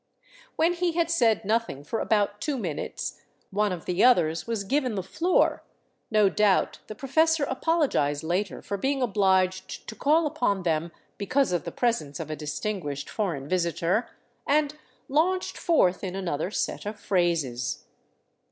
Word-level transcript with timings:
When 0.55 0.73
he 0.73 0.93
had 0.93 1.11
said 1.11 1.45
nothing 1.45 1.83
for 1.83 1.99
about 1.99 2.41
two 2.41 2.57
minutes, 2.57 3.21
one 3.51 3.71
of 3.71 3.85
the 3.85 4.03
others 4.03 4.47
was 4.47 4.63
given 4.63 4.95
the 4.95 5.03
floor— 5.03 5.61
no 6.09 6.27
doubt 6.27 6.79
the 6.87 6.95
professor 6.95 7.43
apologized 7.43 8.23
later 8.23 8.63
for 8.63 8.77
being 8.77 9.03
obliged 9.03 9.87
to 9.87 9.93
call 9.93 10.25
upon 10.25 10.63
them 10.63 10.91
because 11.19 11.51
of 11.51 11.65
the 11.65 11.71
presence 11.71 12.19
of 12.19 12.31
a 12.31 12.35
distinguished 12.35 13.11
foreign 13.11 13.47
visitor— 13.47 14.09
and 14.47 14.73
launched 15.07 15.55
forth 15.55 16.03
in 16.03 16.15
another 16.15 16.49
set 16.49 16.87
of 16.87 16.99
phrases. 16.99 17.83